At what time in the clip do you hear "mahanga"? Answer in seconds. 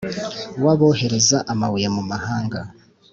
2.11-2.59